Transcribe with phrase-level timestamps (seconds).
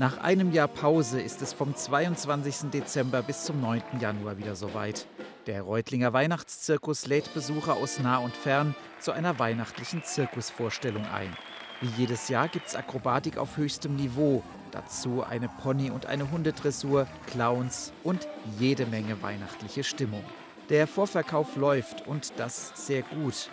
[0.00, 2.70] Nach einem Jahr Pause ist es vom 22.
[2.70, 3.82] Dezember bis zum 9.
[4.00, 5.06] Januar wieder soweit.
[5.46, 11.36] Der Reutlinger Weihnachtszirkus lädt Besucher aus nah und fern zu einer weihnachtlichen Zirkusvorstellung ein.
[11.82, 17.06] Wie jedes Jahr gibt es Akrobatik auf höchstem Niveau, dazu eine Pony- und eine Hundedressur,
[17.26, 18.26] Clowns und
[18.58, 20.24] jede Menge weihnachtliche Stimmung.
[20.70, 23.50] Der Vorverkauf läuft und das sehr gut.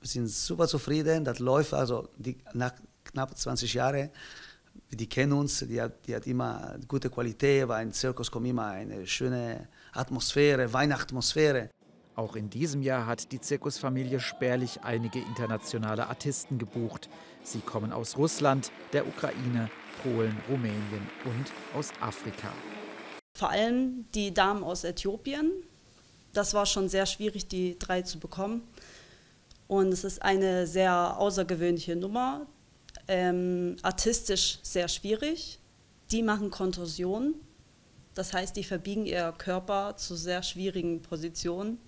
[0.00, 4.10] Wir sind super zufrieden, das läuft also die, nach knapp 20 Jahren
[4.90, 8.66] die kennen uns, die hat, die hat immer gute Qualität, weil ein Zirkus kommt immer
[8.66, 11.70] eine schöne Atmosphäre, Weihnachtsatmosphäre.
[12.16, 17.08] Auch in diesem Jahr hat die Zirkusfamilie spärlich einige internationale Artisten gebucht.
[17.42, 19.70] Sie kommen aus Russland, der Ukraine,
[20.02, 22.48] Polen, Rumänien und aus Afrika.
[23.38, 25.52] Vor allem die Damen aus Äthiopien.
[26.32, 28.62] Das war schon sehr schwierig, die drei zu bekommen.
[29.68, 32.46] Und es ist eine sehr außergewöhnliche Nummer
[33.08, 35.58] ähm, artistisch sehr schwierig.
[36.10, 37.34] Die machen Kontorsion,
[38.14, 41.78] das heißt, die verbiegen ihr Körper zu sehr schwierigen Positionen.